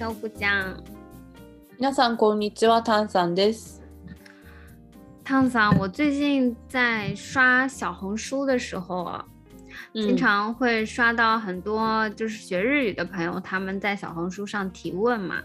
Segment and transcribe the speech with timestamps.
[0.00, 0.76] 小虎酱。
[1.78, 3.82] 皆さんこんにちは，汤桑です。
[5.24, 9.24] 汤桑，我最近在刷小红书的时候啊，
[9.92, 15.42] 经常会刷到很多就是学日语的朋友，他们在小红书上提问嘛，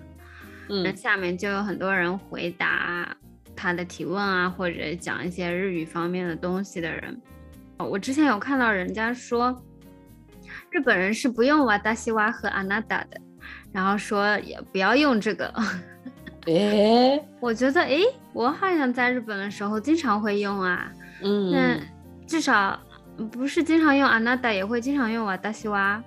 [0.67, 3.15] 那嗯下面就有很多人回答
[3.55, 7.21] 他的提问啊，或者讲一些日语方面的东西的人。
[7.77, 9.63] 我之前有看到人家说，
[10.69, 13.19] 日本人是不用瓦达西瓦和阿纳达的，
[13.71, 15.53] 然后说也不要用这个。
[16.45, 20.91] え我觉得，诶，我好像在日本的时候经常会用啊。
[21.21, 21.79] ー、うん那
[22.25, 22.79] 至少
[23.31, 26.03] 不是经常用阿纳达，也会经常用瓦达西瓦。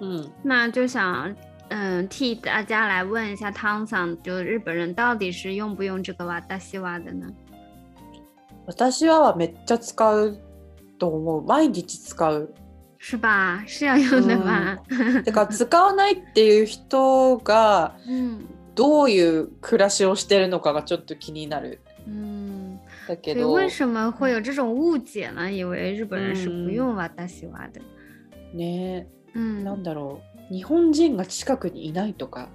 [0.00, 1.34] うん那就想，
[1.70, 7.26] 嗯，替大家来问一下汤桑，就日本人到底是用不用这个瓦达西瓦的呢？
[8.68, 10.38] 私はめっちゃ使う
[10.98, 12.52] と思う毎日使う
[13.03, 13.63] 是吧？
[13.65, 14.77] 是要用的吧？
[15.23, 22.79] てか使わないっていう人が嗯どういう暮らしをしてるのかがちょっと気になる嗯。
[23.07, 25.51] だけど为什么会有这种误解呢？
[25.51, 27.81] 以为日本人是不嗯用瓦达西瓦的。
[28.53, 32.49] ね嗯，なんだろう日本人が近くにいないとか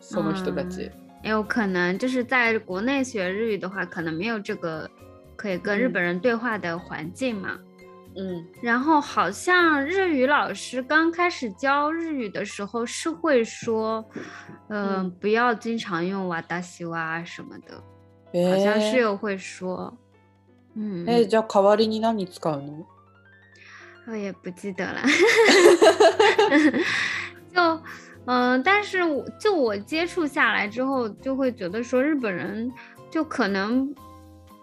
[0.00, 0.90] その人たち、
[1.22, 4.88] 也有可能就是在国内学日语的话，可能没有这个
[5.36, 7.58] 可以跟日嗯本人对话的环境嘛。
[8.15, 14.03] うん然后好像日语老师刚开始教日语的时候是会说，
[14.67, 17.81] 呃，嗯不要经常用瓦达西瓦什么的，
[18.33, 19.97] え好像是ー有会说。
[20.75, 22.85] 嗯，えーじゃあ代わりに何使うの
[24.07, 25.01] 我也不记得了。
[27.53, 27.81] 就
[28.25, 32.69] 嗯、但是我就我接触下来之后，就会觉得说日本人
[33.09, 33.95] 就可能。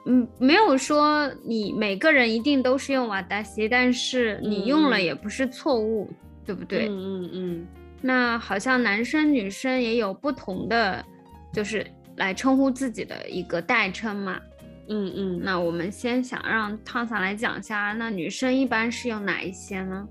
[0.07, 6.09] 嗯，没有说你每个人一定都是用瓦达西，但是你用了嗯也不是错误，
[6.47, 6.89] 对不对？
[6.89, 7.67] うんうんうん
[8.01, 11.05] 那好像男生女生也有不同的，
[11.53, 14.41] 就是来称呼自己的一个代称嘛。
[14.89, 20.09] うんうん那我们先想让汤桑来讲一下，那女生一般是用哪一些呢？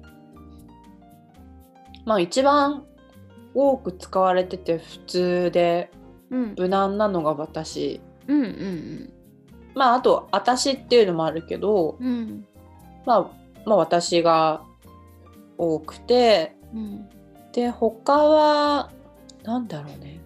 [2.05, 2.83] まあ一番
[3.55, 5.89] 多く使われてて普通で
[6.29, 9.09] 嗯無難なのが私嗯嗯
[9.74, 12.44] まああと私っていうのもあるけど、嗯
[13.06, 13.30] まあ、
[13.66, 14.62] まあ私が
[15.58, 17.08] 多くて嗯
[17.52, 18.90] で他は
[19.44, 20.20] なんだろうね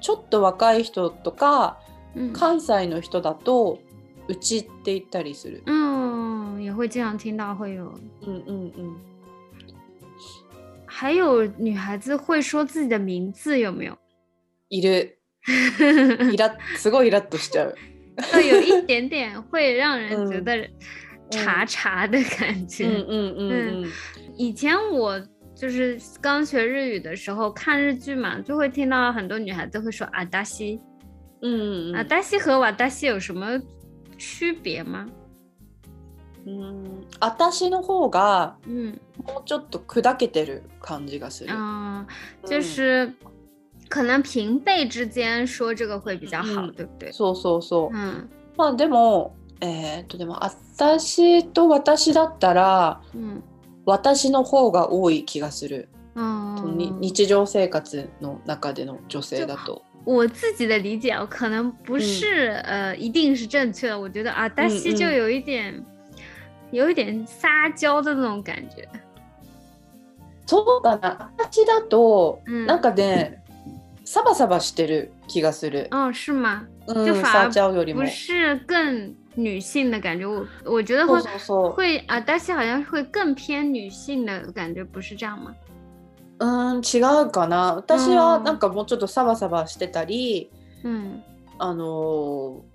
[0.00, 1.80] ちょっと若い人とか
[2.14, 3.78] 嗯関西の人だと
[4.28, 5.62] うちって言ったりする。
[5.66, 7.92] 嗯，也会经常听到会有，
[8.22, 8.96] うんうんうん。
[10.86, 13.98] 还有女孩子会说自己的名字，有没有？
[14.70, 15.18] いる。
[16.32, 17.74] イラすごいイラッとしちゃう。
[18.33, 20.69] 就有一点点会让人觉嗯得
[21.29, 22.85] 茶茶的感觉。
[22.85, 23.51] うんうんうん
[23.83, 23.91] うん。
[24.37, 25.19] 以前我
[25.55, 30.79] 就是刚学日语的时候看日剧嘛，就会听到很多女孩子会说阿达西，
[31.41, 33.59] うんうん阿达西和瓦达西有什么
[34.17, 35.07] 区别吗？
[36.45, 37.03] うん。
[37.19, 41.53] 私の方が嗯もうちょっと砕けてる感じがする。
[41.53, 42.05] 嗯、
[42.43, 43.13] 就うん是
[43.91, 47.11] 可能平辈之间说这个会比较好，嗯对不对？
[47.11, 47.95] そうそうそう。
[47.95, 53.41] 嗯まあでも、えーっとでも私と私だったら嗯
[53.85, 55.89] 私の方が多い気がする。
[56.15, 59.83] に嗯，日常生活の中での女性だと。
[60.03, 65.83] 我自己的理解哦可能不是、呃一定是正确的，我觉得阿达西嗯嗯就有一点。
[66.71, 68.85] 有一点撒娇的那种感觉，
[70.45, 71.29] そうかな。
[71.37, 73.40] 私だと嗯，なんかね、
[74.04, 75.88] サバサバしてる気がする。
[75.90, 76.66] 哦，是吗？
[76.86, 78.06] うん、就反而撒娇よりも不。
[78.06, 81.72] 是更女性的感觉，我我觉得会そうそうそう。
[81.72, 85.54] 会啊，但是好像会更偏女性的感觉，不是这样吗？
[86.38, 87.74] うん違うかな。
[87.76, 90.50] 私はうんなんかもうちょっとサバサバしてたり、
[90.82, 91.22] 嗯，
[91.58, 92.71] あのー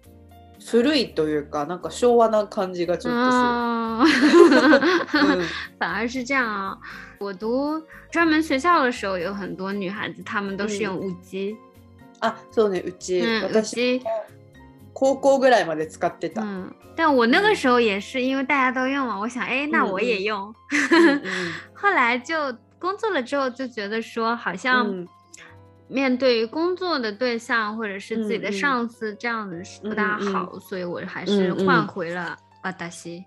[0.70, 5.46] 古いというかなんか昭和な感じがちょっと哦，する。
[5.80, 6.78] 反而是这样啊。
[7.20, 7.82] 我读
[8.12, 11.56] 专门学校的时候，有很多女孩子，她们都是嗯用舞姬，
[12.20, 12.84] あ、そうね。
[12.84, 14.02] うち、嗯，舞私姬，
[14.94, 16.42] 高校ぐらいまで使ってた。
[16.44, 16.72] 嗯。
[16.96, 20.56] 但我那个嗯时候也是，因为大家都用嘛，我想，哎，那嗯我也嗯用。
[20.72, 21.22] うん
[21.74, 22.36] 后来就
[22.80, 25.08] 工作了之后，就觉得说，好像うん
[25.90, 33.24] 面对于工作的对象或者是自己的上司，这样的是不大嗯嗯好，所以我还是换回了瓦达西。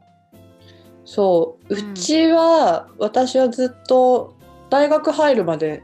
[1.04, 4.36] そう、うんうちは私はずっと
[4.68, 5.82] 大学入るまで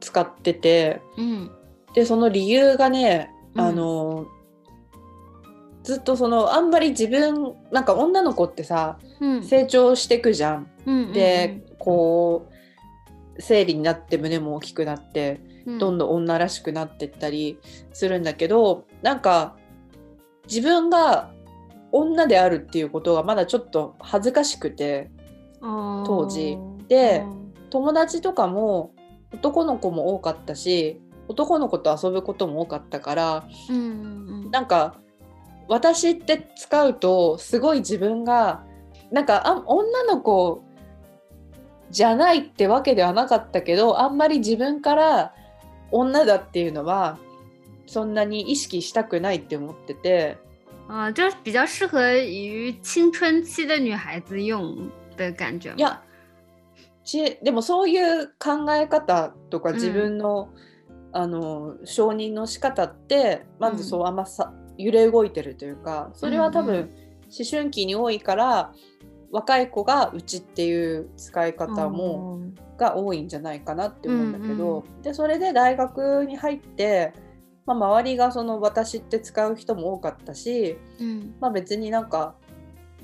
[0.00, 1.48] 使ってて嗯
[1.94, 3.60] でその理由がねうん。
[3.60, 4.26] あの、
[5.84, 10.66] ずっとそのあんまり自分なんか女の子ってさ嗯成長してくじゃん。
[10.84, 17.58] 嗯で、こう生理になって胸も大きくなってどんどん女らしくなってったり
[17.92, 19.56] するんだけど、なんか
[20.48, 21.30] 自分が
[21.92, 25.10] 女であるっていうことがまだちょっと恥ずかしくて
[25.60, 26.58] 当時。
[26.88, 27.24] で
[27.70, 28.92] 友達とかも
[29.32, 34.96] 男の子も多かったし男の子と遊ぶことも多かったから、嗯嗯なんか
[35.68, 38.64] 私って使うとすごい自分が
[39.10, 40.62] なんかあ女の子
[41.90, 45.34] じゃないってわけではなかったけどあんまり自分から
[45.92, 47.18] 女だっていうのは
[47.86, 50.38] そんなに意識したくないって思ってて。
[50.88, 55.76] 啊，就是比较适合于青春期的女孩子用的感觉吗？
[55.76, 56.02] いや
[57.04, 59.74] ちでもそういう考え方とかうん。
[59.76, 60.48] 自分の,、
[61.12, 66.68] あの承認の仕方ってまずそううんあんまさ揺れ動いてるというかそれは多うん。
[67.34, 68.72] 思春期に多いから
[69.32, 72.40] 若い子がうちっていう使い方も、
[72.76, 77.14] が多いんじゃないかなって思うんだけど、でそれで大学に入って、
[77.64, 82.34] まあ、周りがその私って使う人も多かったし、嗯まあ、別になんか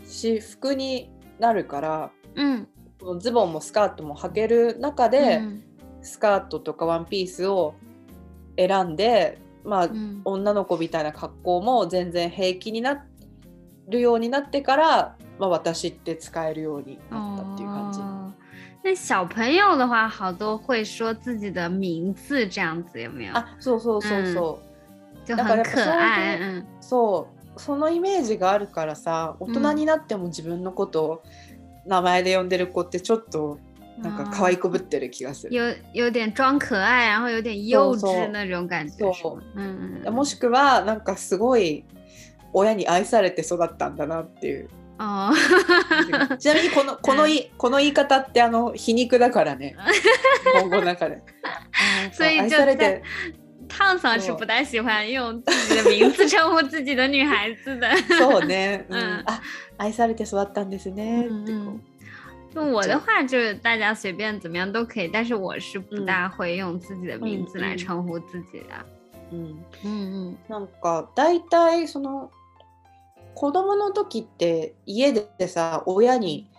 [0.05, 2.67] 私服になるから嗯
[3.01, 5.65] このズボンもスカートも履ける中で、嗯
[6.01, 7.75] スカートとかワンピースを
[8.57, 13.05] 選んで、まあ、嗯女の子みたいな格好も全然平気にな
[13.89, 18.00] るようになってから、まあ、私って使えるようになったっていう感じ。
[18.00, 18.32] 哦，
[18.82, 23.32] 那小朋友的话，好多会说自己的名字，这样子有没有？
[23.35, 24.69] あそうそうそうそう。
[25.26, 26.38] 就很可愛。
[26.38, 31.23] そう嗯そうそのイメージがあるからさ大人になっても自分のことを
[31.87, 33.58] 名前で呼んでる子ってちょっと
[33.99, 35.55] なんか可愛いこぶってる気がする。
[35.55, 39.43] 有有点装可爱，然后有点幼稚那种感觉，是そう吗？
[39.56, 40.12] 嗯嗯。
[40.12, 41.84] もしくはなんかすごい
[42.52, 44.69] 親に愛されて育ったんだなっていう。
[44.99, 45.33] 哦，
[46.39, 49.77] ちなみにこのこのいこの言い方ってあの皮肉だからね。
[50.55, 51.23] 日本語の中で。
[51.73, 53.03] 愛所以就在されて
[53.69, 57.89] 烫桑是そう不太喜欢用自己的名字称呼自己的女孩子的。
[58.19, 58.99] そうね、 うん。
[58.99, 59.23] うん。
[59.27, 59.41] あ
[59.79, 61.21] 愛されて育ったんですね。
[61.21, 61.81] ってこ嗯
[62.55, 68.85] 就我的话，就是大家随便怎么样都可以，但是我是不嗯大会用自己的名字来嗯嗯称呼自己的。
[69.31, 70.37] う、うん、嗯。
[70.49, 72.31] なんか大体その
[73.38, 76.50] 子供の時って家でさ親に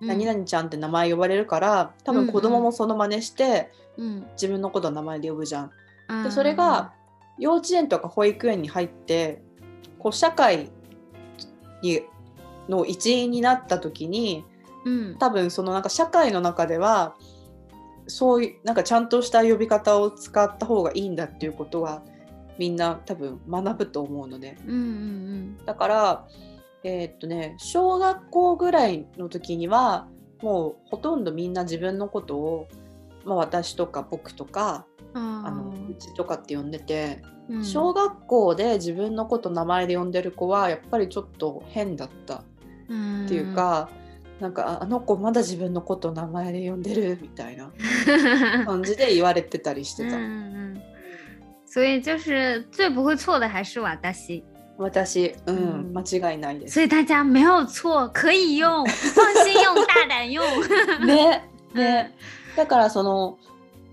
[0.00, 5.70] 嗯何々ちゃんって名前呼ばれるから多分子供もその真似して嗯自分のことを名前で呼ぶじゃん。
[6.08, 6.92] 嗯，でそれが
[7.36, 9.42] 幼稚園とか保育園に入って
[9.98, 10.70] こう社会
[11.82, 12.00] に
[12.68, 14.44] の一員になった時に
[14.86, 17.16] 嗯多分そのなんか社会の中では
[18.06, 22.02] そういうなんかちゃんとした呼び方を使った方がいいんだっていうことは
[22.60, 24.56] みんな多分学ぶと思うので。
[24.66, 26.28] 嗯嗯だから
[26.84, 30.08] えーっとね小学校ぐらいの時には
[30.42, 32.68] もうほとんどみんな自分のことを、
[33.24, 42.42] まあ、私とか僕とか嗯あのうちとかって呼んでて、嗯小学校で自分のこと名前で呼んでる子はやっぱりちょっと変だったっ
[43.26, 43.88] ていうか、
[44.38, 47.72] なんかああの子まだ自分のこと名前で呼んでるみたいな
[48.62, 50.16] 嗯 感じで言われてたりしてた。
[50.16, 50.59] 嗯嗯，
[51.72, 54.42] 所以就是最不会错的还是瓦达西，
[54.76, 56.74] 私、うんうん間違いないです。
[56.74, 58.84] 所以大家没有错，可以用，
[59.14, 60.42] 放心用，大胆用。
[61.06, 62.12] ね ね、
[62.56, 63.38] だからその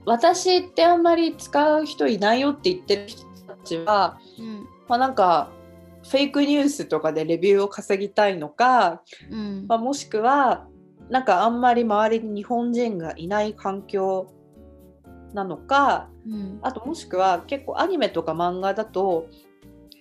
[0.06, 5.52] 私ってあんまり使う人いないよって言ってる人たちは、嗯まあ、なんか
[6.10, 10.66] フェイクニュースとかでレビューを稼ぎたいのか、嗯まあ、もしくは
[11.10, 14.34] なんかあんまり周りに日本人がいない環境
[15.34, 19.28] なのか嗯あともしくは結構アニメとか漫画だと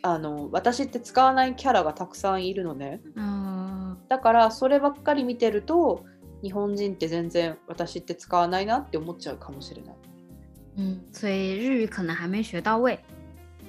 [0.03, 3.01] あの私って使わないキャラがたくさんいるのね。
[3.17, 6.05] 嗯だからそればっかり見てると
[6.43, 9.95] 日本人って全然私って使わないなって思っちゃうかもしれない。
[10.77, 12.99] 嗯，所以日语可能还没学到位。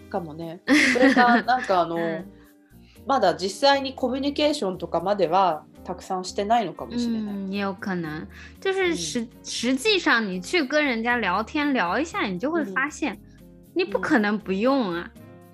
[0.10, 0.62] かもね。
[0.94, 2.32] それか なんかあの、嗯
[3.08, 8.27] まだ実際にコミュニケーションとかまではたくさんしてないのかもしれない、嗯，也有可能，
[8.61, 13.19] 就是嗯实、实际上你去跟人家聊天聊一下，你就会嗯发现，
[13.75, 15.11] 你不嗯可能不用啊。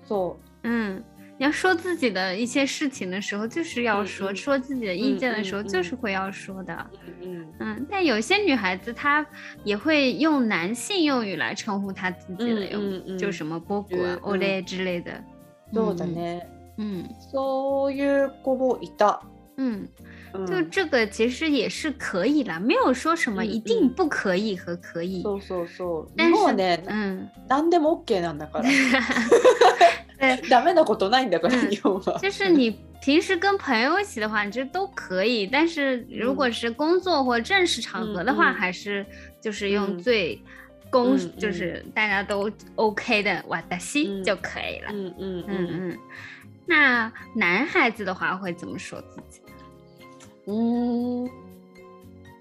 [0.07, 1.03] そ嗯，
[1.37, 6.73] 你要说自己的一些事情的时候，就是要嗯说；嗯说自己的意嗯见的时候，嗯就是会要说的。
[7.21, 9.25] う、うん嗯，但有些女孩子她
[9.63, 15.23] 也会用男性用语来称呼她自己的用语，嗯嗯嗯就什么波谷啊、嗯 o l 之类的。
[15.73, 16.41] そうだね、
[16.77, 19.19] 嗯そういう子もいた、
[19.57, 19.89] 嗯，うん
[20.45, 25.23] 就这个其实也是可以啦，没有说什么嗯一定嗯不可以和可以。
[25.23, 28.69] そうそうそう但是日本はね、嗯，何でも OK なんだから
[30.19, 32.19] 对， ダメなことないんだから、うん日本は。
[32.19, 35.47] 就是你平时跟朋友一起的话，你这都可以。
[35.47, 39.05] 但是如果是工作或正式场合的话，嗯嗯还是
[39.41, 40.39] 就是用嗯最
[40.91, 44.91] 公就是大家都 OK 的瓦达西就可以了。
[44.91, 45.97] 嗯嗯嗯嗯。
[46.67, 49.41] 那男孩子的话会怎么说自己？
[50.46, 51.28] 嗯，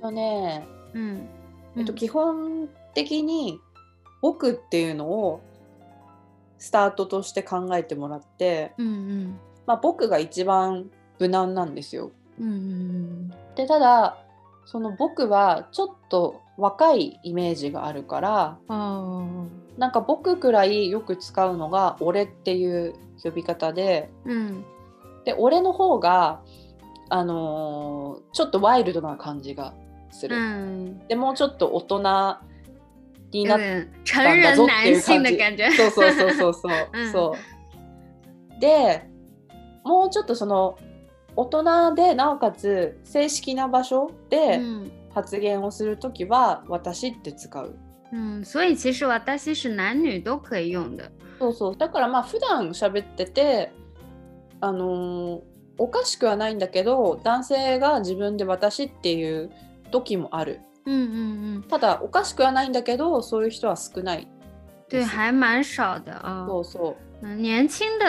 [0.01, 1.29] とね、うん、
[1.77, 3.59] えっと基本的に
[4.21, 5.41] 僕っていうのを
[6.57, 12.11] スタートとして考えてもらって、うんうん、まあ僕が一番無難なんですよ。
[12.39, 14.17] うんうん、でただ
[14.65, 18.57] その僕はちょっと若いイメージがあるから
[19.77, 22.93] なんか僕くらいよく使うのが「俺」っていう
[23.23, 24.65] 呼び方で、うん、
[25.25, 26.41] で俺の方が、
[27.09, 29.73] あのー、ちょっとワイルドな感じが
[30.11, 30.35] する。
[30.35, 31.97] うん、でもうちょっと大人
[33.31, 33.59] になっ
[34.05, 35.63] たんだぞっていう感じ。
[35.77, 36.71] そうそうそうそうそう。
[36.93, 37.35] うん、そ
[38.57, 39.09] うで
[39.83, 40.77] もうちょっとその
[41.35, 44.61] 大人でなおかつ正式な場所で
[45.13, 47.75] 発言をするときは、私って使う。
[48.11, 51.11] 嗯，所以其实私是男女都可以用的。
[51.39, 51.75] そうそう。
[51.75, 53.71] だからまあ普段喋ってて、
[54.61, 55.41] あのー、
[55.77, 59.51] おかしくはないんだけど、男性が自分で私っていう
[59.91, 60.61] 時もある。
[60.85, 61.63] 嗯嗯嗯。
[61.69, 64.27] ただおかしくはないんだけど、そういう人は少ない。
[64.89, 66.45] 对，还蛮少的啊。
[66.47, 66.89] そうそ
[67.21, 67.25] う。
[67.25, 68.05] 嗯，年轻的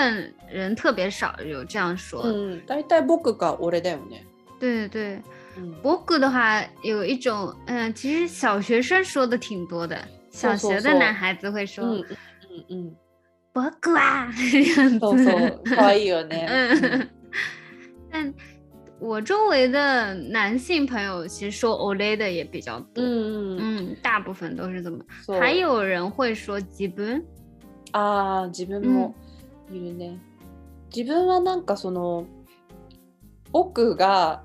[0.52, 2.23] 人特别少有这样说。
[2.25, 4.25] 嗯，大体僕か俺だよね。
[4.59, 5.23] 对对。
[5.85, 9.97] 僕的话有一种，嗯，其实小学生说的挺多的，
[10.33, 12.04] 小学的男孩子会说，嗯
[12.50, 12.97] 嗯嗯，
[13.52, 16.44] 僕啊，这样子，そうそう、可愛いよね。
[16.50, 17.09] 嗯，
[18.10, 18.34] 但
[19.00, 25.04] 我周围的男性朋友其实说 ole 的也比较多，嗯嗯嗯，大部分都是这么，
[25.40, 26.60] 还有人会说
[27.92, 29.14] ああ、自分も
[29.70, 30.18] いるね。
[30.90, 32.26] 自分はなんかその。
[33.52, 34.42] 僕が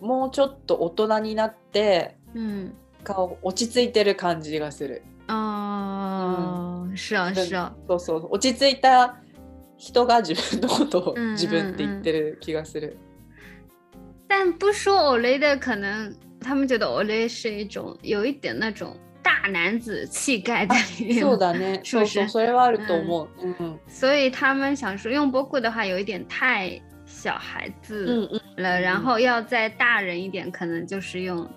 [0.00, 5.04] もうちょっと大人になって、うん、顔落ち着いてる感じがする。
[5.28, 7.72] ああ、うん、是啊是啊。
[7.86, 9.19] そうそう落ち着いた
[9.79, 12.97] 人が自分のことを自分って言ってる気がする。
[14.27, 21.23] 但不说 Olay 的，可能他们觉得 Olay 是一种有一点那种大男子气概在里面。
[21.23, 21.81] そうだね。
[21.83, 22.27] 是不是？
[22.27, 23.27] それはあると思う。
[23.41, 23.55] 嗯。
[23.59, 26.81] 嗯所以他们想说用 Boku 的话，有一点太。
[27.07, 31.47] 小孩子了，然后要再大人一点，可能就是用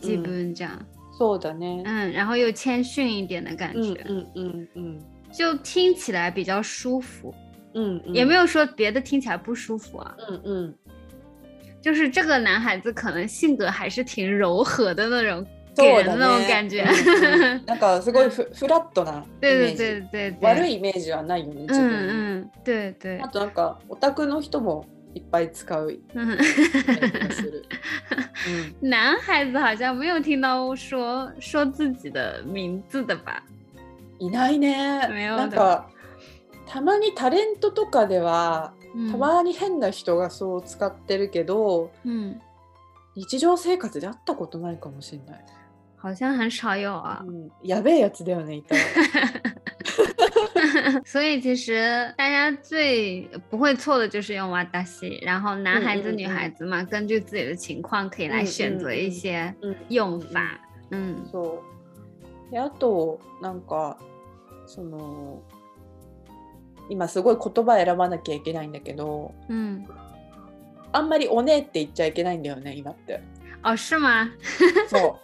[0.00, 0.76] 基本这样。
[1.16, 1.84] そうだね。
[1.84, 4.04] 嗯，然后又谦逊一点的感觉。
[4.08, 4.98] 嗯嗯嗯，
[5.32, 7.32] 就听起来比较舒服。
[7.74, 10.16] 嗯，也没有说别的听起来不舒服啊。
[10.28, 10.74] 嗯嗯，
[11.80, 15.46] 就是这个男孩子可能性格还是挺柔和的那种，
[15.76, 16.82] 给人的那种感觉。
[17.66, 21.66] なんかすごいフフラットな对对对对悪いイメージはないよね。
[21.68, 23.20] 嗯嗯，对对。
[23.20, 24.84] あとなんかオタクの人も。
[25.14, 25.98] いっぱい使う。
[28.82, 33.42] 男孩子好像没有听到说说自己的名字的吧？
[34.20, 35.08] いないね。
[35.08, 35.88] なんか
[36.65, 38.73] たまにタレントとかでは、
[39.11, 42.41] たまに変な人がそう使ってるけど、うん、
[43.15, 45.45] 日常生活で会ったことないかもしれない。
[45.97, 47.23] 好像很少有啊。
[47.25, 48.75] うん、やべえやつだよね、いた。
[51.05, 59.53] 所以其实大家最不会错的就是用哇达西，然后男孩子、女孩子嘛，根据自己的情况可以来选择一些
[59.89, 60.59] 用法。
[60.91, 61.61] 嗯，そ
[62.49, 62.51] う。
[62.51, 63.97] であとなんか
[64.65, 65.41] その
[66.89, 69.87] 今すごい言葉選ばなきゃいけないんだけど、うん、
[70.91, 73.21] あんまりおねって言っちゃいけないんだよね今って。
[73.61, 74.29] あ、是吗？
[74.89, 75.15] そう。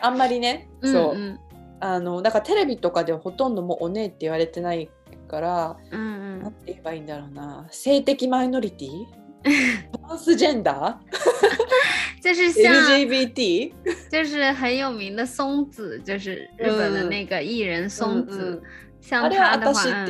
[0.00, 1.14] あんまりね、そう。
[1.14, 1.40] うんうん
[1.80, 4.88] あのだからテレビとかではほとんどもうおねえって言われてない
[5.28, 6.04] から、うんう
[6.36, 9.04] ん、なんて言えばいいんだろうな性的マイノリティ？
[9.92, 12.22] トランスジェンダー？
[12.22, 13.74] 就是像 LGBT，
[14.10, 18.62] 就是很有名的松子，就是日本的那个艺人松子。
[19.04, 20.06] 像他的话，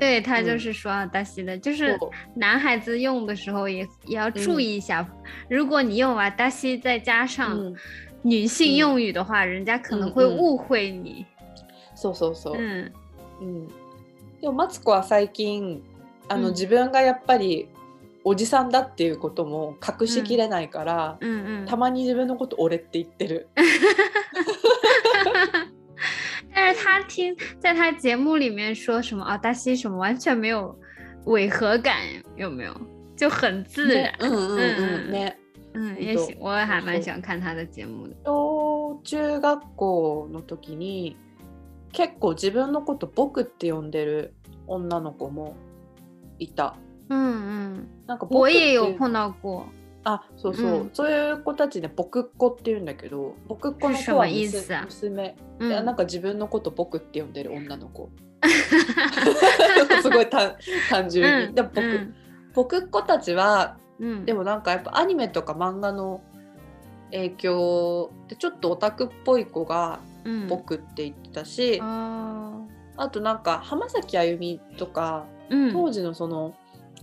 [0.00, 1.98] 对他就是说啊，大西的，就是
[2.34, 5.06] 男孩子用的时候也也要注意一下，
[5.50, 7.74] 如果你用啊大西再加上。
[8.22, 11.24] 女性用语的话、人家可能会誤会你。
[11.94, 12.56] そうそうそう。
[12.56, 12.92] うん。
[13.40, 13.68] うん。
[14.40, 15.80] でもマツコは最近
[16.28, 17.68] あの、自分がやっぱり
[18.24, 21.18] おじさんだっていうことも隠しきれないから、
[21.66, 23.46] たまに自分のこと俺って言ってる。
[26.56, 30.74] 但是他听在他节目里面说什么啊，大西什么完全没有
[31.26, 31.98] 违和感，
[32.34, 32.74] 有没有？
[33.14, 34.10] 就很自然。
[34.20, 35.34] 嗯嗯嗯ね。
[35.74, 36.34] うん、也行。
[36.40, 38.16] 我还蛮喜欢看他的节目的。
[38.24, 41.16] 小中学校の時に
[41.92, 44.34] 結構自分のこと僕って呼んでる
[44.66, 45.56] 女の子も
[46.38, 46.76] いた。
[47.10, 47.88] うんうん。
[48.06, 49.66] なんか僕我也有碰到过。
[50.08, 50.90] あそうそう、うん。
[50.92, 58.08] そういう子たちね僕っ子って言うんだけど僕っ子の子は娘啊娘、いや嗯なんか自分のこと僕って呼んでる女の子。
[60.02, 60.54] すごい単
[60.88, 61.54] 単純に、うん。
[61.56, 62.14] でも僕,、うん。
[62.54, 64.24] 僕っ子たちはうん。
[64.24, 66.20] でもなんかやっぱアニメとか漫画の
[67.10, 70.46] 影響でちょっとオタクっぽい子がうん。
[70.46, 72.52] 僕って言ってたし、あ
[72.96, 75.26] あとなんか浜崎あゆみとか
[75.72, 76.54] 当時のその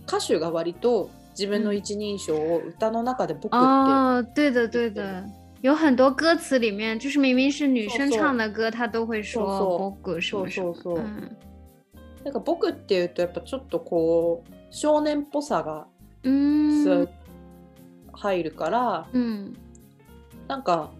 [0.06, 5.24] 歌手が割と自分の一人称を歌の中で僕って、哦，对的对的，
[5.60, 9.44] 有很多歌词里面就是明明是女生唱的歌，她都会说
[9.78, 10.72] 僕什么什么。
[10.74, 10.98] そうそうそう。
[11.00, 11.36] 嗯。
[12.24, 15.86] なんか僕っていうとやっぱちょっとこう少年っぽさが
[18.12, 19.52] 入るから、嗯
[20.48, 20.90] なんか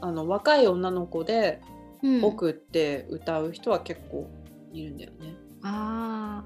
[0.00, 1.60] あの若い女の子で
[2.02, 4.30] 嗯僕って歌う人は結構
[4.72, 5.34] いるんだよね。
[5.62, 6.42] 啊，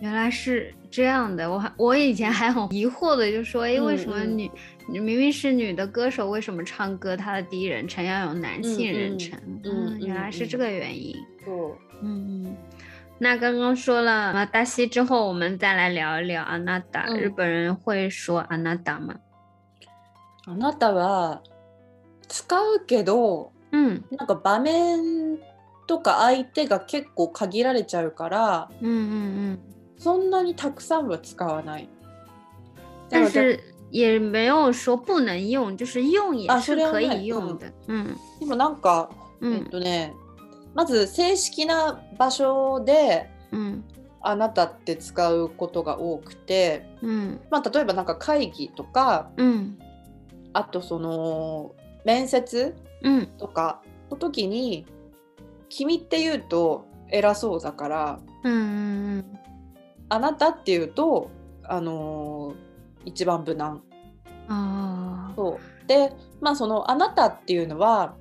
[0.00, 4.50] 原来是这样的，我还我以前还很疑惑的，就说，哎，嗯为什么嗯女
[4.88, 9.38] 你明明是女的歌手，为什么唱歌她的第一人称要有男性人称？
[9.64, 11.14] 嗯嗯，原来是这个原因。
[11.44, 12.56] そう嗯，嗯，
[13.18, 17.06] 那刚刚说了马达西之后，我们再来聊一聊阿娜达。
[17.08, 19.14] 嗯日本人会说阿娜达吗？
[20.46, 21.40] あなたは
[22.28, 25.38] 使うけど嗯なんか場面
[25.86, 29.58] とか相手が結構限られちゃうから嗯嗯嗯，
[29.99, 31.87] そんなにたくさんは使わない。
[33.09, 33.59] 但是
[33.91, 37.71] 也没有说不能用，就是用也啊是可以用的。
[37.87, 38.15] 嗯。
[38.39, 39.09] でもなんか、
[39.41, 40.13] えっ嗯とね
[40.73, 43.83] まず正式な場所で嗯
[44.21, 49.77] あなたって使うことが多くて、嗯まあ、例えばなんか会議とか嗯
[50.53, 51.73] あとその
[52.05, 54.85] 面接嗯とかの時に
[55.69, 59.38] 「君」って言うと偉そうだから嗯嗯
[60.09, 61.29] 「あなた」って言うと、
[61.63, 62.69] あのー
[63.05, 63.81] 一番無難。
[64.49, 66.11] 嗯哦そうで
[66.41, 68.15] まあその「あなた」っていうのは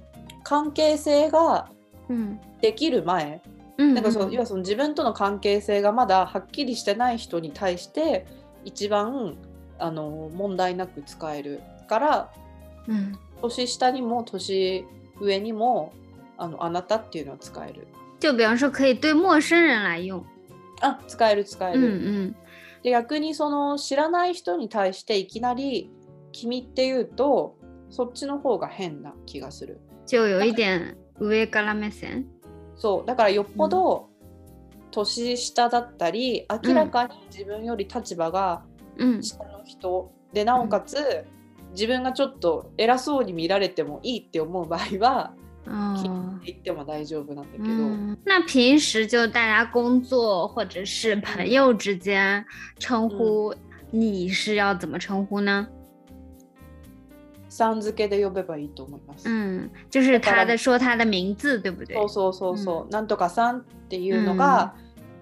[0.45, 1.69] 関係性が
[2.09, 3.43] 嗯できる前
[3.77, 8.27] 嗯，なんかその嗯要はその自分との関係性がまだはっきりしてない人に対して
[8.65, 9.37] 一番
[9.79, 12.31] あの問題なく使えるから
[12.87, 14.85] 嗯年下にも年
[15.21, 15.93] 上にも
[16.37, 17.89] あのあなたっていうのは使える。
[18.21, 20.25] 就比方说可以对陌生人来用。
[20.81, 21.89] あ使える使え嗯る。
[21.89, 22.37] 嗯
[22.83, 25.91] で逆にその知らない人に対していきなり
[26.31, 27.57] 「君」って言うと
[27.91, 29.81] そっちの方が変な気がする。
[30.07, 32.27] 就有一点上から目線？
[32.77, 34.09] そうだからよっぽど
[34.91, 38.63] 年下だったり、明らかに自分より立場が
[38.97, 41.27] 嗯下の人でなおかつ、
[41.73, 45.35] 自分がちょっと偉そうに見られてもいいって思う場合は
[45.69, 46.39] 哦。
[46.45, 52.45] 言っても大丈夫なんだけど、嗯，那平时就大家工作或者是朋友之间
[52.79, 53.55] 称呼，
[53.91, 55.69] 你是要怎么称呼呢？
[57.49, 59.29] さん付けで呼べばいいと思います。
[59.29, 61.97] 嗯，就是他的说他的名字，对不对？
[61.97, 64.75] そうそうそうそう、なんとかさんっていうのが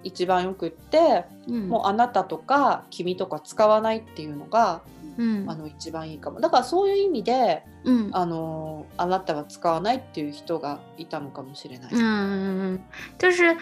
[0.02, 4.82] 一番よくって、嗯もうあなたとか君とか使わないっていうのが、
[5.17, 11.91] 嗯あの一番いいかもだからそういう意味で嗯あのあなたは使わないっていう人がいたのかもしれない。
[11.93, 12.79] 嗯，
[13.17, 13.55] 就是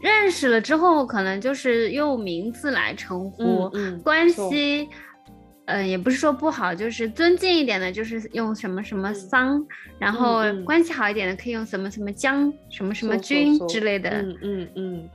[0.00, 4.88] 认识了之后，可能就是用名字来称呼，嗯关そう系。
[5.66, 9.66] 呃，也不是说不好，就是尊敬一点的，就是用什么什么嗯桑，
[9.98, 14.10] 然后嗯关系好一点的，可以用什么什么江、什么什么そうそう君そう之类的。
[14.10, 15.10] うんうんうん。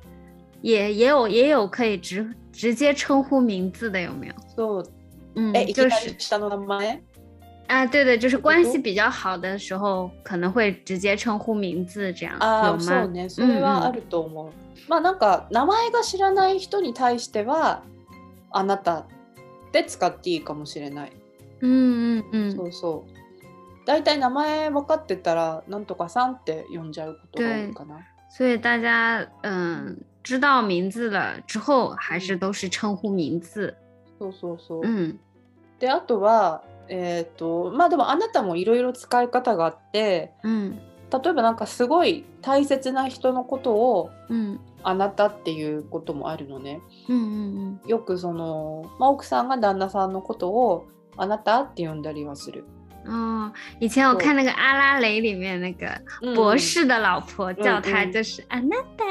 [0.61, 4.33] 也也有也有可以直直接称呼名字的，有没有？
[4.57, 4.85] そう
[5.34, 7.02] 嗯え、いきな就是り下の名前
[7.66, 12.78] 啊，对的，就是关系比较好的时候，可能会直接称呼名字这样，あ？
[12.78, 13.28] そうね。
[13.28, 14.50] それはあると思う。
[14.86, 17.82] まあなんか名前が知らない人に対しては
[18.50, 19.06] あなたっ
[19.72, 21.12] て使っていいかもしれない。
[21.62, 23.86] 嗯嗯嗯，そうそう。
[23.86, 28.00] だいたい名前分かってたらなんとかさんって呼んじゃうことが多いかな。
[28.30, 33.74] 所以大家嗯知道名字了之后，还是都是称呼名字。
[34.18, 34.82] そうそうそう。
[34.84, 35.18] 嗯
[35.80, 40.78] であとはえっ、とまあでもあなたもいろいろ使い方があって嗯
[41.10, 46.80] 例えばなんかすごい大切な人のことを嗯あなたっていうこともあるのね。
[47.08, 52.64] 嗯嗯よくその、まあ、奥さんが旦那さんのことをあなたって呼んだりはする。
[53.04, 53.48] 嗯。
[53.48, 55.86] 哦，以前我对看那个阿拉蕾里面那个
[56.22, 59.04] うん博士的老婆叫他嗯就是あなた。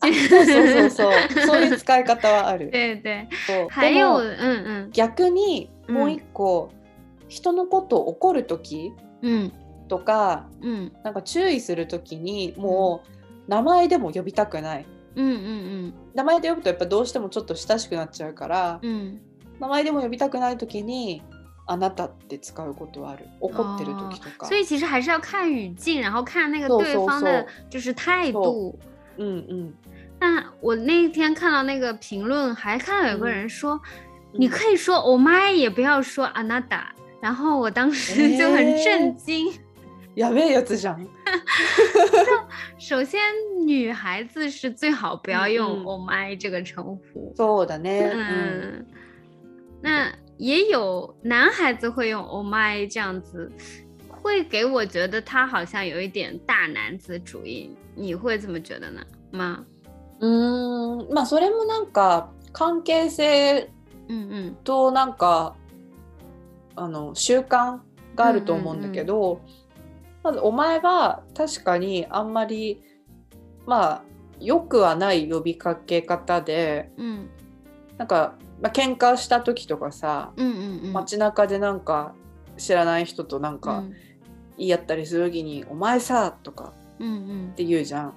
[0.00, 1.12] あそうそうそう。
[1.28, 2.70] そうそういう使い方はある。
[2.74, 3.26] 对对，
[3.70, 4.90] 还有嗯嗯。
[4.92, 6.70] 逆にもう一個、
[7.28, 9.50] 人のことを怒る時嗯。
[9.88, 10.92] とか嗯。
[11.04, 14.86] なんか注意する時にもう名前でも呼びたくない。
[15.18, 19.18] 嗯嗯名前で呼ぶとやっぱどうしてもちょっと親しくなっちゃうから、嗯
[19.58, 21.22] 名前でも呼びたくない時に
[21.66, 23.26] あなたって使うことはある？
[23.40, 24.46] 怒ってる時とか。
[24.46, 28.78] 所以其实还是要看语境，然后看那个对方的就是态度。
[29.18, 29.74] 嗯嗯。
[30.20, 33.80] 那我那天看到那个评论，还看到有个人说，
[34.32, 36.84] 你可以说 “oh my”，也不要说 “anada”。
[37.20, 39.52] 然后我当时就很震惊。
[40.14, 41.06] やべえやつじゃん。
[42.78, 43.20] 首先，
[43.66, 47.34] 女孩子是最好不要用 “oh my” 这个称呼。
[47.36, 48.12] そうだね。
[48.14, 48.86] 嗯。
[49.82, 53.50] 那也有男孩子会用 “oh my” 这样子，
[54.08, 57.70] 会给我觉得他好像有一点大男子主义。
[57.94, 59.00] 你会怎么觉得呢？
[59.32, 59.64] 吗？
[60.20, 63.70] うんまあそれもなんか関係性
[64.64, 65.54] となんか、
[66.74, 67.80] あの習慣
[68.14, 69.40] があると思うんだけど、
[70.22, 72.82] まずお前は確かにあんまり
[73.66, 74.02] まあ
[74.40, 77.30] よくはない呼びかけ方で、うん、
[77.96, 82.14] なんか、まあ喧嘩した時とかさ、うんうんうん、街中でなんか
[82.56, 83.84] 知らない人となんか
[84.56, 88.14] 言い合ったりする時に「お前さ」とかって言うじゃん。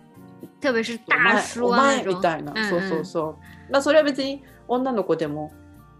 [0.62, 3.38] 特別是大叔お前みたいな、そうそうそ
[3.70, 3.72] う。
[3.72, 5.52] まあそれは別に女の子でも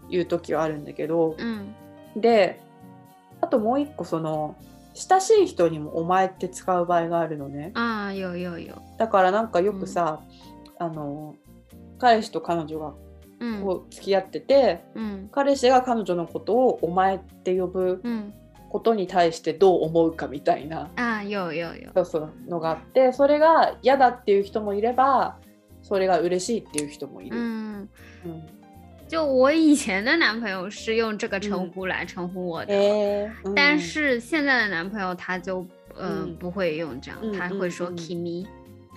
[0.08, 1.74] 言う時はあるんだけど、うん、
[2.16, 2.60] で
[3.40, 4.56] あともう一個その
[4.94, 7.72] 親しい人にも「お前」って使う場合があるのね。
[7.74, 8.82] ああよよよ。
[8.96, 10.20] だからなんかよくさ、
[10.80, 11.36] うん、あの
[11.98, 12.94] 彼氏と彼女が
[13.62, 18.02] こう付き合ってて、うん、彼氏が彼女のことを「お前」って呼ぶ
[18.68, 25.38] ことに対してどう思うかみたいな、あよよよそうそうのがあってそれが嫌だっていう人もいれば
[25.82, 27.36] それが嬉しいっていう人もいる。
[27.36, 27.88] うん。
[28.24, 28.42] 嗯
[29.08, 35.66] 就我以前的男朋友是用这个称呼来称呼我的，嗯、但是现在的男朋友他就
[35.98, 38.46] 嗯、呃、不会用这样，他会说 kimi，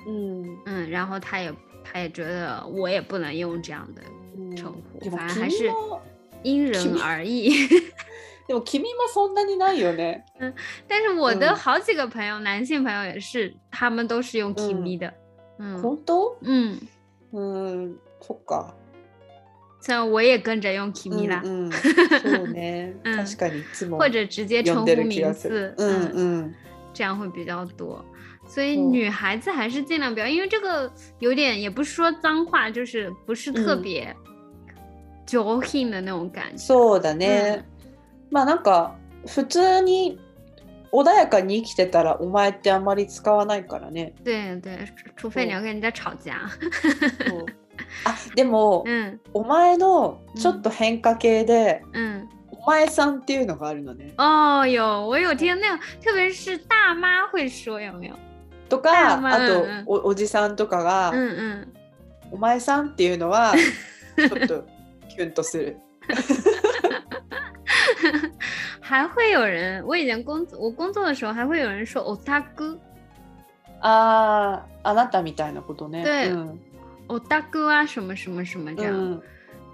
[0.07, 0.45] 嗯。
[0.67, 1.51] 嗯，然后他也
[1.83, 4.03] 他也觉得我也不能用这样的
[4.56, 5.70] 称呼，反正还是
[6.42, 7.50] 因人而异。
[8.46, 10.24] でも君もそんなにないよね。
[10.40, 10.54] 嗯，
[10.88, 15.12] 但是我的好几个朋友，男性朋友也是，他们都是用 kimi 的。
[15.58, 16.16] 嗯，本当？
[16.40, 16.78] 嗯
[17.32, 18.72] 嗯，そっか。
[19.80, 21.42] 虽然我也跟着用 kimi 啦。
[21.44, 22.94] 嗯，そ うね。
[23.04, 23.98] 確かにいつも。
[23.98, 25.74] 或者直接称呼名字。
[25.76, 26.54] 嗯嗯，
[26.94, 28.02] 这样会比较多。
[28.52, 34.14] 所以女孩子还是尽量不要，因为这个有点也不是说脏话，就是不是特别
[35.26, 36.56] 上品的那种感觉。
[36.56, 37.62] そうだね。
[38.30, 38.94] まあなんか
[39.26, 40.18] 普通に
[40.90, 44.14] 穏やかに生きてたらお前ってあんまり使わないからね。
[44.24, 46.50] 对对，除非你要跟人家吵架。
[48.04, 54.14] あ でも、うん、お前のちょっと変化系で、うん、お前さんっていうのがあるのね。
[54.16, 58.14] 哦有我有听那个，特别是大妈会说有没有？
[58.73, 61.73] とか、あとおおじさんとかが、うんうん、
[62.31, 63.53] お前さんっていうのは
[64.17, 64.65] ちょっと
[65.09, 65.77] キュンとする。
[68.81, 72.77] 还会有人，我以前工作，我工作的时候还会有人说 “otaku”。
[73.81, 76.03] 啊，あなたみたいなことね。
[76.03, 76.31] 对
[77.07, 79.21] ，otaku 啊，什么什么什么这样。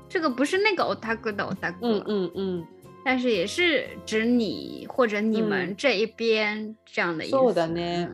[0.07, 1.77] 这个不是那个 otaku 的 otaku。
[1.81, 2.67] 嗯嗯嗯。
[3.05, 7.35] 但是也是指你或者你们这一边这样的意思。
[7.35, 8.09] そうだね。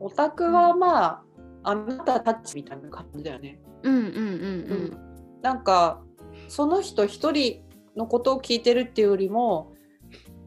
[0.00, 1.22] オタクはまあ、
[1.62, 3.60] あなたたちみたいな感じだよね。
[3.82, 4.98] うんうんうんうん。
[5.42, 6.02] なんか
[6.48, 7.62] その人一人
[7.96, 9.72] のことを聞いてるっていうよりも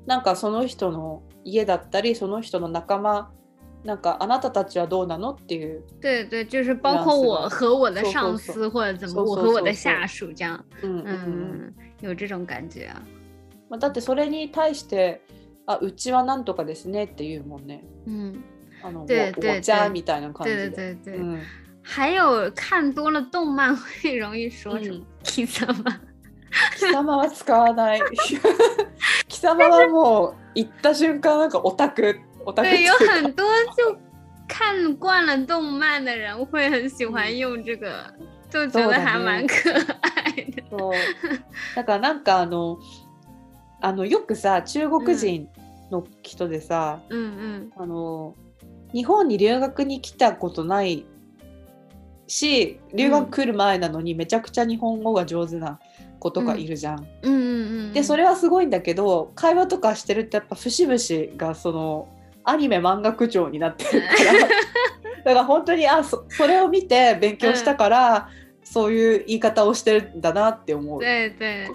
[0.05, 3.31] なんかその人の家だったりその人の仲間
[3.83, 5.83] なんかあなたたちはどうなのっていう。
[6.01, 13.01] 对对，就是包括我和我的上司或者怎么，我和我的下属这样，嗯嗯，有这种感觉啊。
[13.69, 15.21] まあだってそれに対して
[15.65, 17.83] あうちはなんとかですねっていうもんね。
[18.07, 18.41] 嗯，あの
[19.07, 20.69] 对对对みたいな感じで。
[20.69, 21.39] 对对对对。
[21.85, 25.05] 还有看多了动漫会容易说什么？
[25.23, 25.73] 貴様？
[26.77, 28.01] 貴様は使わない。
[29.27, 32.69] 貴様はもう行った瞬間なんかオタクオタク。
[32.69, 33.43] 对，有很多
[33.75, 33.97] 就
[34.47, 38.13] 看惯了动漫的人会很喜欢用这个，
[38.49, 40.63] 就觉得还蛮可愛的。
[40.69, 40.93] そう。
[41.75, 42.79] だからなんかあの
[43.81, 45.49] あのよくさ中国人
[45.91, 48.35] の人でさ、うんうん、あの
[48.93, 51.06] 日本に留学に来たことない
[52.27, 55.79] し留学来る前なのにめちゃくちゃ日本語が上手な
[56.19, 57.08] 子とかいるじゃん。
[57.23, 57.34] うん。
[57.34, 62.08] うんうんうん、でそれはすごいんだけど会話とかしてるとやっぱ節々がその
[62.43, 64.47] アニメ漫画口調になってるから。
[65.23, 68.29] だから本当にあそそれを見て勉強したから、
[68.62, 71.06] うん、そういう言い方をしてるんだなって思うこ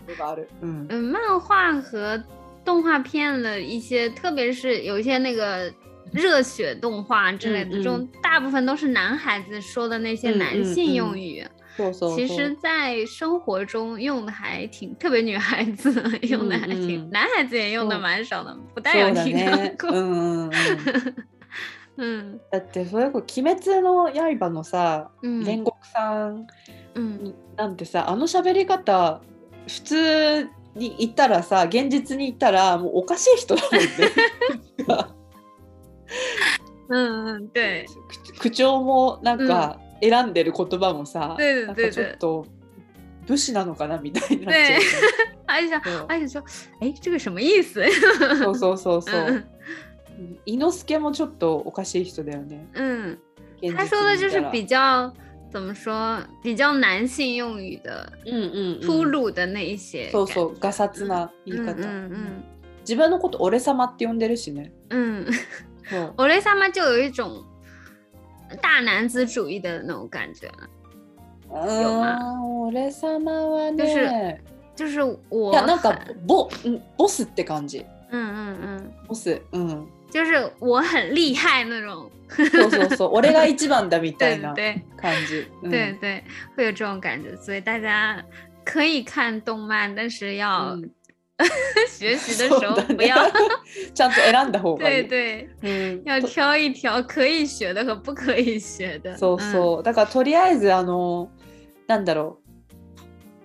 [0.07, 0.48] とがある。
[0.61, 2.24] 漫画和
[2.64, 5.72] 动画片的一些，特别是有一些那个
[6.12, 11.45] 热血动画之类的，这种大部分都是男孩子说的那些男性用语。
[12.15, 19.89] 其实，在生活中用的还挺，特别女孩子 用的还挺，男孩子也用的蛮少的，不带有听到过。
[19.89, 20.51] う ん
[21.97, 22.39] うん。
[22.51, 26.45] だってそれこそ鬼滅の刃のさ、煉獄さん
[27.55, 29.21] なんてさ、あの喋り方
[29.67, 33.88] 普通に言ったらさ、現実に言ったらもうおかしい人だもんね。
[36.88, 37.86] うんうん、对。
[38.38, 42.46] 口調もなんか選んでる言葉もさ、うん、なんかちょっと
[43.26, 44.80] 武士なのかなみたいになっちゃう。
[45.46, 45.74] 而且
[46.08, 46.42] 而且说，
[46.80, 47.82] 哎，这个什么意思？
[48.42, 49.44] そうそうそうそう。
[50.44, 52.66] 伊之助もちょっとおかしい人だよね。
[52.74, 53.18] 嗯，
[53.76, 55.12] 他说的就是比较
[55.50, 60.10] 怎么说，比较男性用语的，嗯嗯，粗鲁的那一些。
[60.10, 61.74] そうそう、ガサツな言い方。
[61.82, 62.44] 嗯嗯。
[62.84, 64.72] 自分のこと俺様って呼んでるしね。
[65.91, 66.13] 嗯。
[66.17, 67.43] 俺様就有一种
[68.62, 70.51] 大男子主义的那种感觉。
[71.49, 72.17] 有吗？
[72.71, 73.77] 俺様はね。
[73.77, 74.39] 就是
[74.75, 75.53] 就是我。
[75.53, 76.49] いやなんかボ
[76.97, 77.86] ボスって感じ。
[78.12, 78.91] 嗯嗯嗯。
[79.07, 79.41] ボス。
[79.51, 79.86] 嗯。
[80.12, 82.09] 就是我很厉害那种。
[82.29, 83.12] そうそう そう。
[83.13, 84.53] 俺が一番だみたいな
[84.97, 85.47] 感じ。
[85.63, 86.23] 对对，
[86.55, 88.23] 会有这种感觉，所以大家
[88.63, 90.77] 可以看动漫，但是要。
[91.88, 93.16] 学习的时候不要
[93.94, 95.07] ちゃんと選んだ方がいい。
[95.09, 99.16] 对对，要挑一挑可以学的和不可以学的。
[99.16, 99.83] そうそう。
[99.83, 101.31] だからとりあえずあの
[101.87, 102.48] なんだろう。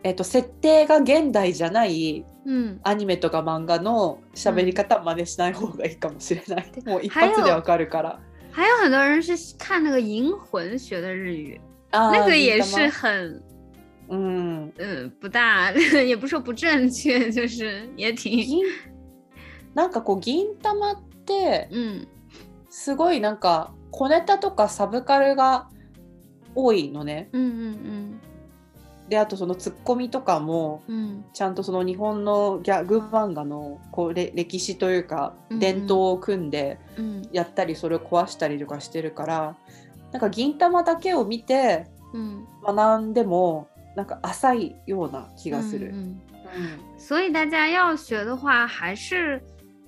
[0.04, 6.72] えっと設定が現代じゃない、うん、アニメとか漫画の喋り方真似しない方がいいかもしれない。
[6.86, 8.20] もう一発でわかるから。
[8.52, 13.42] 还有很多人是看那个《银魂》学的日语，那个也是很
[14.10, 14.72] 嗯。
[14.78, 15.72] 嗯，不大，
[16.06, 18.62] 也不说不正确，就是也挺。
[19.74, 22.08] なんかこう銀玉って、うん、
[22.70, 25.68] すごいなんか小ネタとかサブカルが
[26.56, 27.30] 多いのね。
[27.34, 28.22] うんうんうん、
[29.10, 36.78] であとそのツッコミとかも、うん、ちゃんとその日本のギャグ漫画のこう歴史というか、伝統を組んで
[37.32, 39.56] やったりそれを壊したりとかしてるから、
[40.12, 41.88] なんか銀玉だけを見て
[42.64, 45.92] 学んでも、那个浅いような気がする。
[45.94, 46.20] 嗯
[46.56, 49.42] 嗯，所以大家要学的话，还是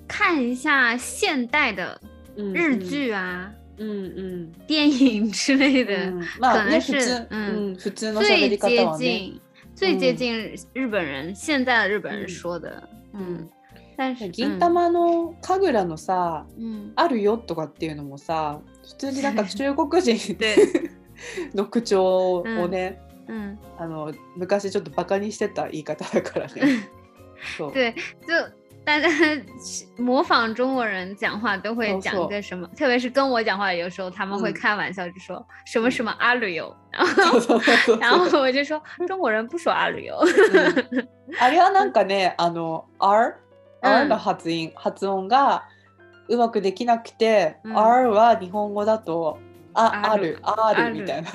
[0.08, 2.00] 看一下现代的
[2.36, 4.12] 日剧啊，嗯。
[4.16, 7.76] 嗯，电影之类的，可能是嗯。
[7.76, 9.40] 最接近
[9.76, 12.82] 最接近日本人现在的日本人说的。
[13.14, 13.48] 嗯，
[13.96, 16.46] 但是銀玉の神楽のさ、
[16.96, 20.18] あるよとかっていうのもさ、普通になんか中国人
[21.54, 23.02] の口調をね。
[23.28, 26.90] 嗯，あの昔ちょっとバカにしてた言い方だからね。
[27.58, 27.74] そう。
[28.86, 29.10] 大家
[29.98, 37.40] 模仿中国人讲话都会讲一个什么，特别是跟我讲话，有时候他们会开玩笑就说什么什么阿旅游，然后
[38.00, 40.16] 然后我就说中国人不说阿旅游。
[41.40, 43.38] あれはなんかね、 あの R
[43.82, 44.72] R の発音。
[44.76, 45.64] 発音が
[46.28, 49.40] うまくできなくて、R は日本語だと
[49.74, 50.38] あある。
[50.44, 50.94] ある。
[50.94, 51.32] みたいな。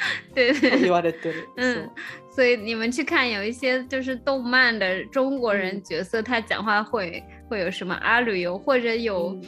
[0.33, 1.47] 对对，言われてる。
[1.55, 1.89] 嗯，
[2.35, 9.39] 所以你们去看有一些就是动漫的中国人角色，他讲话会会有什么阿旅游，或者有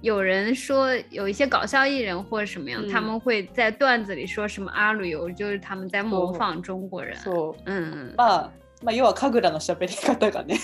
[0.00, 7.16] 有人说有一些搞笑艺人或者什么样，他们会在段子里说什么阿旅游，就是他们在模仿中国人。
[7.16, 7.56] そう。
[7.66, 8.14] 嗯。
[8.16, 8.50] まあ
[8.82, 10.56] まあ要は神楽の喋り方がね。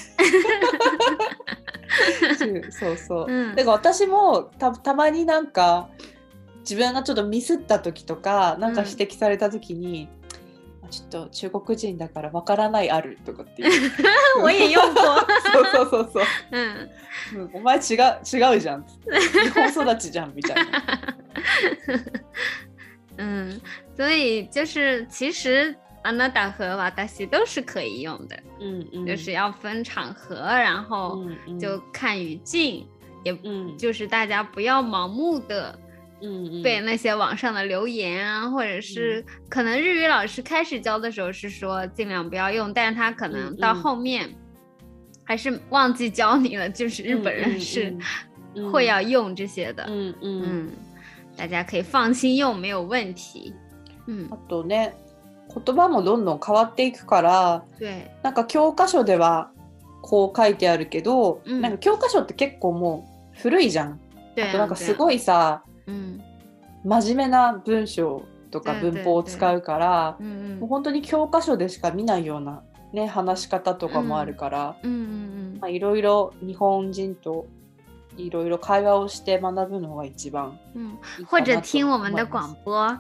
[2.71, 3.55] そ うそ う。
[3.57, 5.89] だから私もたたまになんか。
[6.62, 10.08] 自分がちょっとミスった時とかなんか指摘された時に、
[10.84, 13.92] うん、ちょっと中国人だからわからないあるとかっていう。
[14.42, 15.02] 我也用过。
[15.52, 16.24] そうそうそうそう。
[17.34, 18.86] うん、お前違う違うじゃん。
[19.44, 20.72] 日本育ちじゃんみたいな。
[23.18, 23.62] 嗯，
[23.98, 31.24] 所以就是其实あなた和私都是可以用的，嗯嗯，就是要分场合，然后
[31.60, 32.88] 就看语境，
[33.24, 33.36] 也
[33.78, 35.78] 就是大家不要盲目的。
[36.23, 44.35] 嗯，被那些网上的留言啊，或者是可能日语老师开始教的时候是说尽量不要用，但是他可能到后面
[45.25, 47.95] 还是忘记教你了，就是日本人是
[48.73, 49.85] 会要用这些的。
[49.91, 50.69] 嗯嗯，
[51.37, 53.53] 大家可以放心用，没有问题。
[54.07, 54.27] 嗯。
[54.31, 54.93] あとね、
[55.55, 58.11] 言葉もどんどん変わっていくから、对。
[58.23, 59.51] なんか教科書では
[60.01, 64.01] こう書いてあるけど、なんか教科書って結構もう古いじゃん。
[64.39, 65.63] あとなんかすごいさ。
[65.92, 74.76] うん、真面目な文章とか文法を使うから、もう本当に教科書でしか見ないような、ね、話し方とかもあるから
[75.70, 77.48] いろいろ日本人と
[78.18, 83.00] いろいろ会話をして学ぶのが一番いい或者听我们的广播。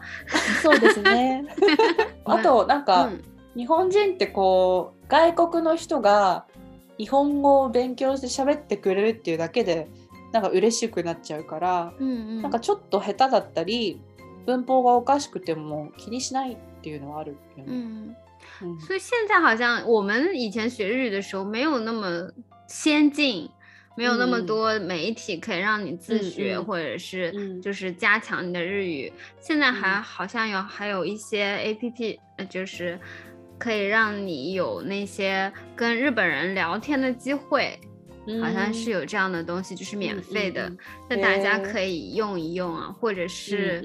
[0.61, 1.45] そうですね。
[2.25, 3.23] あとなんか、うん、
[3.55, 6.45] 日本人ってこう外国の人が
[6.97, 9.89] 日本語を勉強して喋ってくれるっていうだけで
[10.32, 14.00] なんか嬉しくなっちゃうから、うんうん、なんかちょっと下手だったり
[14.44, 17.64] 文法がおかしくても気にしないっていうのはあるよね。
[17.66, 18.14] 嗯，
[18.62, 22.30] 嗯所以现在好像我们以前学日语的时候没有那么
[22.68, 23.48] 先进，
[23.96, 29.12] 没有那么多媒体可以让你自学，或者是就是加强你的日语。
[29.40, 33.00] 现在还好像有还有一些 A P P，就是
[33.58, 37.80] 可以让你有那些跟日本人聊天的机会。
[38.41, 40.71] 好像是有这样的东西，就是免费的，
[41.09, 43.81] 那大家可以用一用啊，或者是，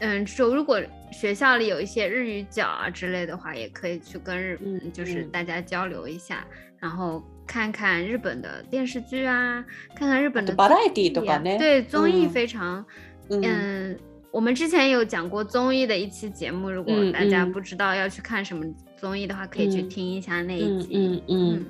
[0.00, 0.80] 嗯，就如果
[1.12, 4.58] 学校里有一些日语角啊之类的话，也可以去跟日，
[4.92, 6.46] 就是大家交流一下，
[6.78, 9.64] 然后看看日本的电视剧啊，
[9.94, 12.84] 看看日本的综艺对综艺非常，
[13.28, 13.98] 嗯，
[14.30, 18.64] 我们之前有讲过综艺的一期节目，如果大家不知道要去看什么
[18.96, 21.22] 综艺的话，可以去听一下那一集，嗯。
[21.28, 21.66] 嗯。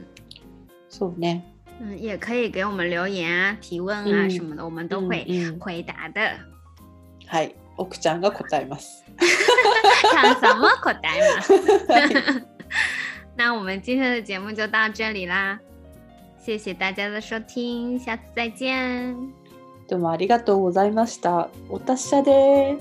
[0.88, 1.42] そうね，
[1.80, 5.24] 嗯，也可以给我们留言啊、提问啊什么的，我们都会
[5.60, 6.38] 回答的。
[7.76, 9.04] 奥ちゃんが答えます。
[10.10, 12.42] 唱什么口呆嘛？
[13.36, 15.60] 那我们今天的节目就到这里啦，
[16.38, 19.14] 谢谢大家的收听，下次再见。
[19.88, 21.48] どうもありがとうございました。
[21.68, 22.78] おたしゃで。